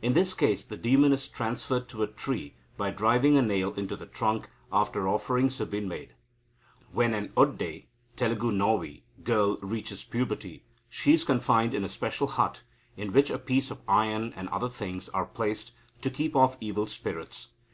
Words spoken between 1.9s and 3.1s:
to a tree by